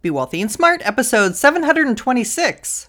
[0.00, 2.88] Be Wealthy and Smart, episode 726.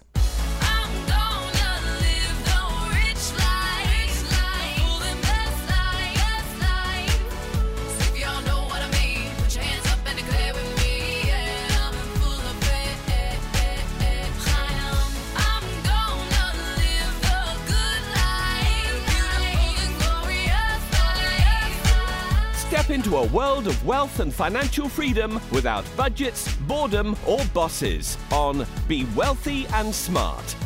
[22.90, 29.06] Into a world of wealth and financial freedom without budgets, boredom, or bosses on Be
[29.14, 30.56] Wealthy and Smart.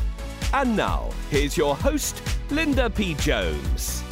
[0.54, 3.12] And now, here's your host, Linda P.
[3.16, 4.02] Jones.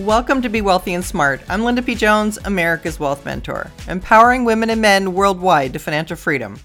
[0.00, 1.40] Welcome to Be Wealthy and Smart.
[1.48, 1.94] I'm Linda P.
[1.94, 6.58] Jones, America's Wealth Mentor, empowering women and men worldwide to financial freedom.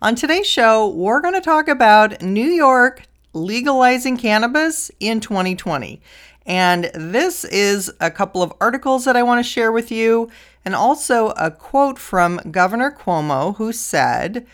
[0.00, 6.00] On today's show, we're going to talk about New York legalizing cannabis in 2020.
[6.46, 10.30] And this is a couple of articles that I want to share with you,
[10.64, 14.46] and also a quote from Governor Cuomo, who said,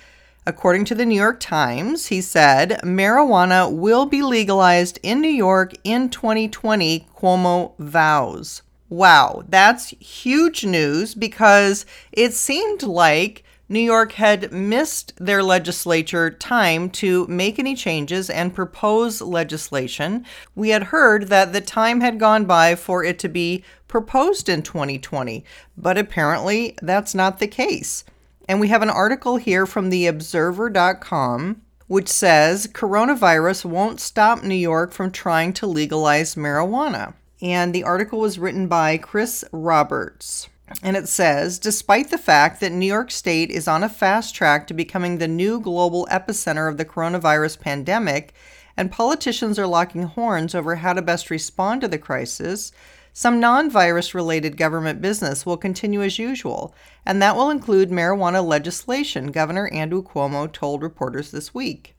[0.47, 5.75] According to the New York Times, he said, marijuana will be legalized in New York
[5.85, 8.63] in 2020, Cuomo vows.
[8.89, 16.91] Wow, that's huge news because it seemed like New York had missed their legislature time
[16.91, 20.27] to make any changes and propose legislation.
[20.57, 24.63] We had heard that the time had gone by for it to be proposed in
[24.63, 25.45] 2020,
[25.79, 28.03] but apparently that's not the case.
[28.49, 34.55] And we have an article here from the observer.com which says coronavirus won't stop New
[34.55, 37.15] York from trying to legalize marijuana.
[37.43, 40.49] And the article was written by Chris Roberts.
[40.83, 44.67] And it says Despite the fact that New York State is on a fast track
[44.67, 48.35] to becoming the new global epicenter of the coronavirus pandemic,
[48.77, 52.73] and politicians are locking horns over how to best respond to the crisis,
[53.13, 58.45] some non virus related government business will continue as usual, and that will include marijuana
[58.45, 61.97] legislation, Governor Andrew Cuomo told reporters this week.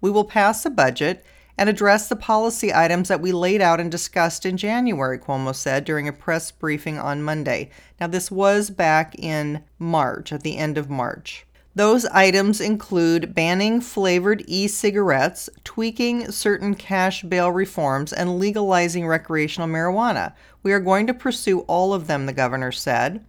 [0.00, 1.24] We will pass a budget
[1.58, 5.84] and address the policy items that we laid out and discussed in January, Cuomo said
[5.84, 7.70] during a press briefing on Monday.
[8.00, 11.46] Now, this was back in March, at the end of March.
[11.74, 19.68] Those items include banning flavored e cigarettes, tweaking certain cash bail reforms, and legalizing recreational
[19.68, 20.32] marijuana.
[20.62, 23.22] We are going to pursue all of them, the governor said.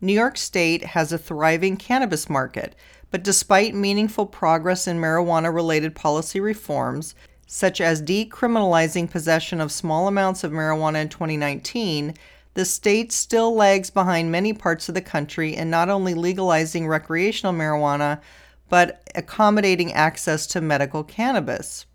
[0.00, 2.74] New York State has a thriving cannabis market,
[3.10, 7.14] but despite meaningful progress in marijuana related policy reforms,
[7.52, 12.14] such as decriminalizing possession of small amounts of marijuana in 2019,
[12.54, 17.52] the state still lags behind many parts of the country in not only legalizing recreational
[17.52, 18.20] marijuana,
[18.68, 21.86] but accommodating access to medical cannabis.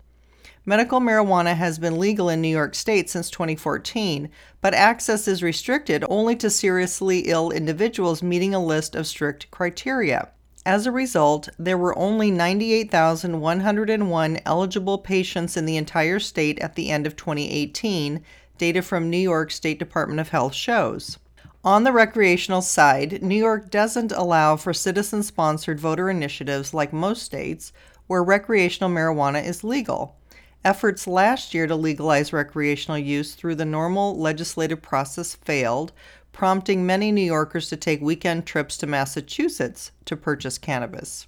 [0.66, 4.28] Medical marijuana has been legal in New York State since 2014,
[4.60, 10.28] but access is restricted only to seriously ill individuals meeting a list of strict criteria.
[10.66, 16.90] As a result, there were only 98,101 eligible patients in the entire state at the
[16.90, 18.20] end of 2018,
[18.58, 21.18] data from New York State Department of Health shows.
[21.62, 27.22] On the recreational side, New York doesn't allow for citizen sponsored voter initiatives like most
[27.22, 27.72] states,
[28.08, 30.16] where recreational marijuana is legal.
[30.64, 35.92] Efforts last year to legalize recreational use through the normal legislative process failed,
[36.36, 41.26] prompting many New Yorkers to take weekend trips to Massachusetts to purchase cannabis.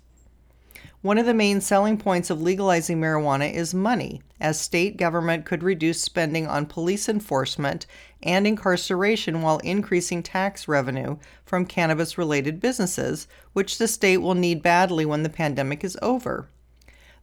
[1.00, 5.62] One of the main selling points of legalizing marijuana is money, as state government could
[5.62, 7.86] reduce spending on police enforcement
[8.22, 11.16] and incarceration while increasing tax revenue
[11.46, 16.50] from cannabis related businesses, which the state will need badly when the pandemic is over.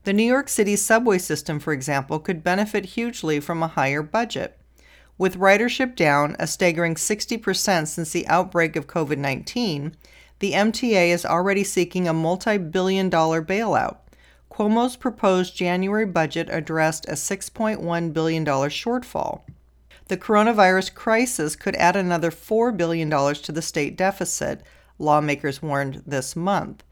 [0.02, 4.58] The New York City subway system, for example, could benefit hugely from a higher budget.
[5.18, 9.96] With ridership down a staggering 60% since the outbreak of COVID 19,
[10.40, 13.96] the MTA is already seeking a multi billion dollar bailout.
[14.50, 19.42] Cuomo's proposed January budget addressed a $6.1 billion shortfall.
[20.08, 24.62] The coronavirus crisis could add another $4 billion to the state deficit,
[24.98, 26.84] lawmakers warned this month.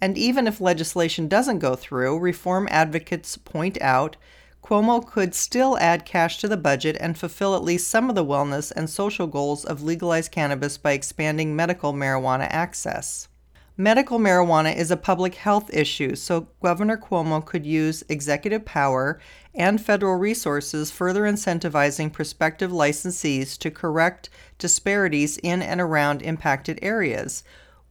[0.00, 4.16] And even if legislation doesn't go through, reform advocates point out
[4.62, 8.24] Cuomo could still add cash to the budget and fulfill at least some of the
[8.24, 13.28] wellness and social goals of legalized cannabis by expanding medical marijuana access.
[13.76, 19.18] Medical marijuana is a public health issue, so Governor Cuomo could use executive power
[19.54, 27.42] and federal resources further incentivizing prospective licensees to correct disparities in and around impacted areas.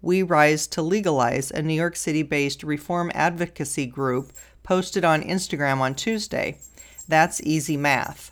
[0.03, 4.33] We Rise to Legalize, a New York City based reform advocacy group,
[4.63, 6.57] posted on Instagram on Tuesday.
[7.07, 8.31] That's easy math.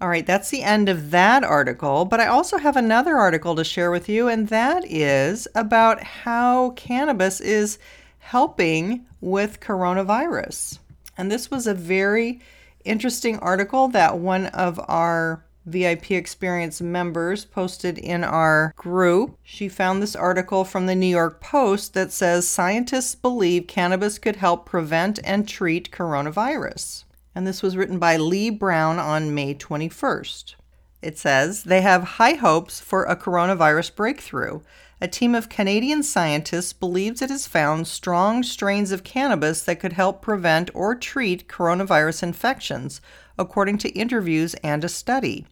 [0.00, 3.64] All right, that's the end of that article, but I also have another article to
[3.64, 7.78] share with you, and that is about how cannabis is
[8.18, 10.78] helping with coronavirus.
[11.18, 12.40] And this was a very
[12.84, 19.36] interesting article that one of our VIP experience members posted in our group.
[19.42, 24.36] She found this article from the New York Post that says scientists believe cannabis could
[24.36, 27.04] help prevent and treat coronavirus.
[27.34, 30.54] And this was written by Lee Brown on May 21st.
[31.02, 34.60] It says they have high hopes for a coronavirus breakthrough.
[35.00, 39.94] A team of Canadian scientists believes it has found strong strains of cannabis that could
[39.94, 43.00] help prevent or treat coronavirus infections,
[43.38, 45.46] according to interviews and a study.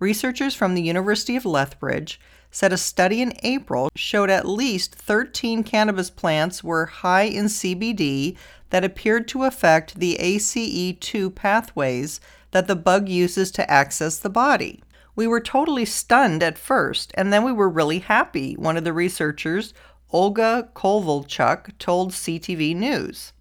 [0.00, 2.18] Researchers from the University of Lethbridge
[2.50, 8.36] said a study in April showed at least 13 cannabis plants were high in CBD
[8.70, 12.20] that appeared to affect the ACE2 pathways
[12.52, 14.82] that the bug uses to access the body.
[15.14, 18.92] We were totally stunned at first, and then we were really happy, one of the
[18.94, 19.74] researchers,
[20.10, 23.32] Olga Kovalchuk, told CTV News.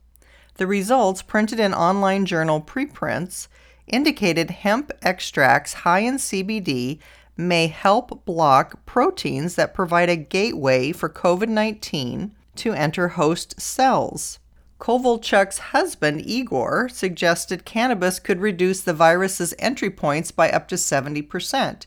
[0.56, 3.48] The results, printed in online journal preprints,
[3.88, 7.00] indicated hemp extracts high in CBD
[7.38, 14.40] may help block proteins that provide a gateway for COVID 19 to enter host cells.
[14.82, 21.86] Kovalchuk's husband, Igor, suggested cannabis could reduce the virus's entry points by up to 70%.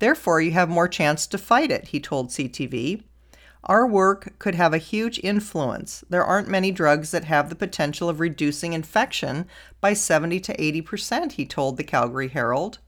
[0.00, 3.04] Therefore, you have more chance to fight it, he told CTV.
[3.62, 6.02] Our work could have a huge influence.
[6.10, 9.46] There aren't many drugs that have the potential of reducing infection
[9.80, 12.80] by 70 to 80%, he told the Calgary Herald.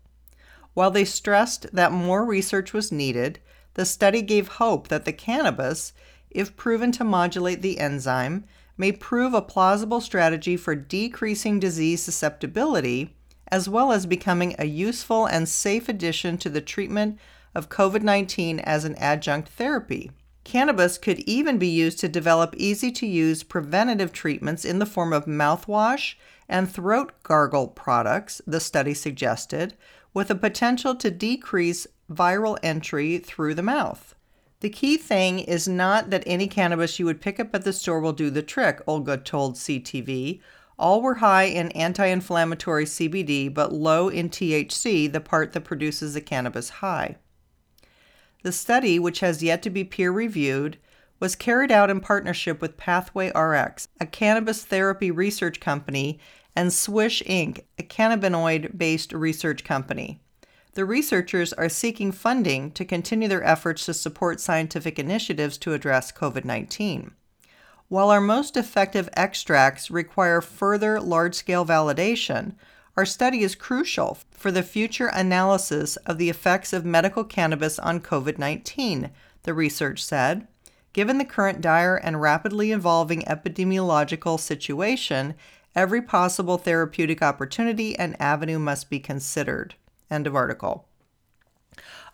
[0.75, 3.39] While they stressed that more research was needed,
[3.75, 5.93] the study gave hope that the cannabis,
[6.29, 13.15] if proven to modulate the enzyme, may prove a plausible strategy for decreasing disease susceptibility,
[13.49, 17.19] as well as becoming a useful and safe addition to the treatment
[17.55, 20.11] of COVID 19 as an adjunct therapy.
[20.45, 25.13] Cannabis could even be used to develop easy to use preventative treatments in the form
[25.13, 26.15] of mouthwash
[26.49, 29.75] and throat gargle products, the study suggested,
[30.13, 34.15] with a potential to decrease viral entry through the mouth.
[34.65, 38.01] The key thing is not that any cannabis you would pick up at the store
[38.01, 40.41] will do the trick, Olga told CTV.
[40.79, 46.15] All were high in anti inflammatory CBD, but low in THC, the part that produces
[46.15, 47.17] the cannabis high.
[48.43, 50.79] The study, which has yet to be peer reviewed,
[51.21, 56.19] was carried out in partnership with Pathway RX, a cannabis therapy research company,
[56.57, 60.23] and Swysh Inc., a cannabinoid based research company.
[60.75, 66.11] The researchers are seeking funding to continue their efforts to support scientific initiatives to address
[66.11, 67.13] COVID 19.
[67.87, 72.55] While our most effective extracts require further large scale validation,
[72.97, 78.01] our study is crucial for the future analysis of the effects of medical cannabis on
[78.01, 79.11] COVID 19,
[79.45, 80.49] the research said.
[80.93, 85.35] Given the current dire and rapidly evolving epidemiological situation,
[85.77, 89.77] every possible therapeutic opportunity and avenue must be considered.
[90.11, 90.87] End of article.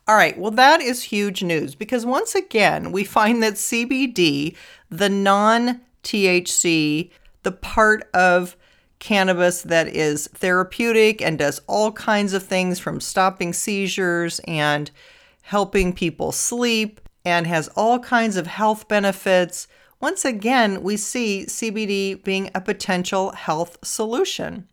[0.08, 4.56] All right, well, that is huge news because once again, we find that CBD,
[4.88, 7.10] the non THC,
[7.42, 8.56] the part of
[8.98, 14.90] cannabis that is therapeutic and does all kinds of things from stopping seizures and
[15.43, 19.66] helping people sleep and has all kinds of health benefits.
[20.00, 24.67] Once again, we see CBD being a potential health solution.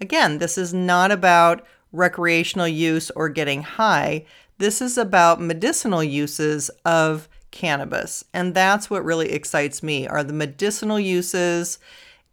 [0.00, 4.24] Again, this is not about recreational use or getting high.
[4.58, 8.24] This is about medicinal uses of cannabis.
[8.34, 11.78] And that's what really excites me are the medicinal uses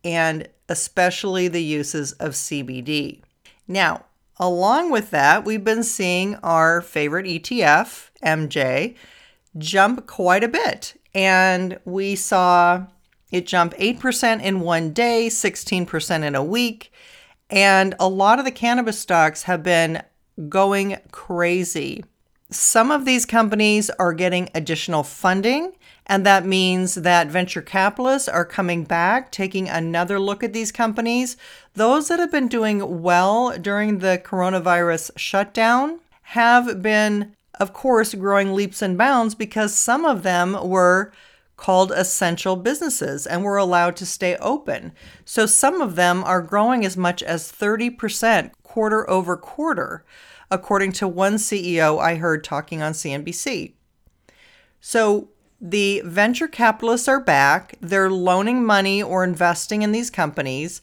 [0.04, 3.22] and especially the uses of CBD.
[3.68, 4.06] Now,
[4.38, 8.96] along with that, we've been seeing our favorite ETF, MJ,
[9.58, 11.00] jump quite a bit.
[11.14, 12.86] And we saw
[13.32, 16.92] it jump 8% in one day, 16% in a week.
[17.50, 20.02] And a lot of the cannabis stocks have been
[20.50, 22.04] going crazy.
[22.50, 25.74] Some of these companies are getting additional funding,
[26.06, 31.38] and that means that venture capitalists are coming back, taking another look at these companies.
[31.74, 38.54] Those that have been doing well during the coronavirus shutdown have been, of course, growing
[38.54, 41.12] leaps and bounds because some of them were
[41.58, 44.92] called essential businesses and were allowed to stay open.
[45.24, 50.04] So some of them are growing as much as 30% quarter over quarter,
[50.52, 53.74] according to one CEO I heard talking on CNBC.
[54.82, 55.30] So
[55.62, 60.82] the venture capitalists are back, they're loaning money or investing in these companies,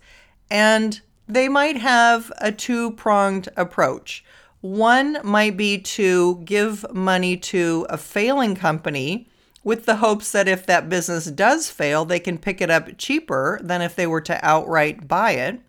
[0.51, 4.25] and they might have a two pronged approach.
[4.61, 9.29] One might be to give money to a failing company
[9.65, 13.61] with the hopes that if that business does fail, they can pick it up cheaper
[13.63, 15.61] than if they were to outright buy it.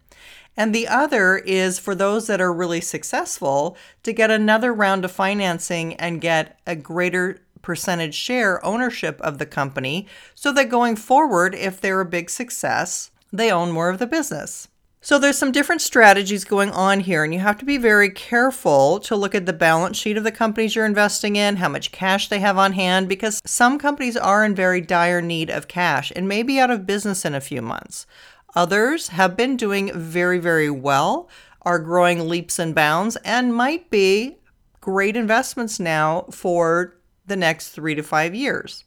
[0.56, 5.12] And the other is for those that are really successful to get another round of
[5.12, 11.56] financing and get a greater percentage share ownership of the company so that going forward,
[11.56, 14.68] if they're a big success, they own more of the business.
[15.06, 19.02] So there's some different strategies going on here, and you have to be very careful
[19.02, 22.30] to look at the balance sheet of the companies you're investing in, how much cash
[22.30, 26.26] they have on hand, because some companies are in very dire need of cash and
[26.26, 28.08] may be out of business in a few months.
[28.56, 31.30] Others have been doing very, very well,
[31.64, 34.38] are growing leaps and bounds, and might be
[34.80, 38.86] great investments now for the next three to five years.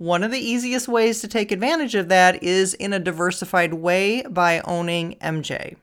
[0.00, 4.22] One of the easiest ways to take advantage of that is in a diversified way
[4.22, 5.76] by owning MJ.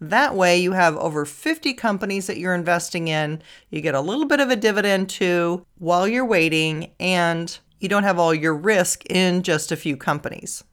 [0.00, 3.40] That way, you have over 50 companies that you're investing in.
[3.70, 8.02] You get a little bit of a dividend too while you're waiting, and you don't
[8.02, 10.64] have all your risk in just a few companies.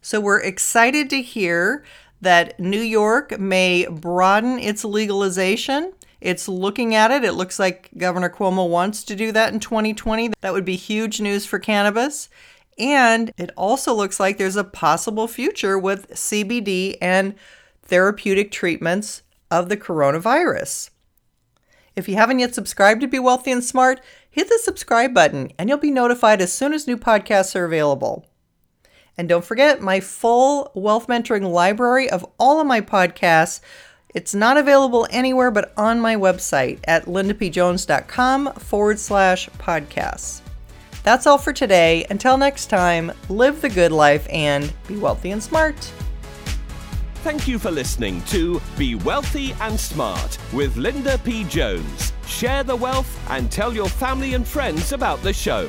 [0.00, 1.84] So, we're excited to hear
[2.22, 5.92] that New York may broaden its legalization
[6.26, 7.22] it's looking at it.
[7.22, 10.32] It looks like Governor Cuomo wants to do that in 2020.
[10.40, 12.28] That would be huge news for cannabis.
[12.76, 17.36] And it also looks like there's a possible future with CBD and
[17.84, 20.90] therapeutic treatments of the coronavirus.
[21.94, 25.68] If you haven't yet subscribed to Be Wealthy and Smart, hit the subscribe button and
[25.68, 28.26] you'll be notified as soon as new podcasts are available.
[29.16, 33.60] And don't forget my full wealth mentoring library of all of my podcasts
[34.16, 40.40] it's not available anywhere but on my website at lindapjones.com forward slash podcasts.
[41.02, 42.06] That's all for today.
[42.10, 45.76] Until next time, live the good life and be wealthy and smart.
[47.16, 51.44] Thank you for listening to Be Wealthy and Smart with Linda P.
[51.44, 52.12] Jones.
[52.26, 55.68] Share the wealth and tell your family and friends about the show.